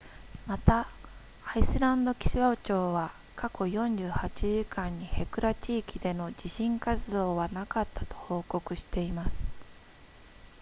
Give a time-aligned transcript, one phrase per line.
[0.47, 0.87] また
[1.53, 4.09] アイスランド気象庁は過去48
[4.61, 9.47] 時間にヘクラ地域での地震活動はなかったと報告しています